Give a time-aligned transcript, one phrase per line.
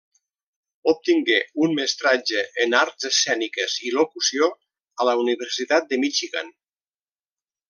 [0.91, 4.49] Obtingué un mestratge en Arts Escèniques i Locució
[5.05, 6.51] a la Universitat de Michigan.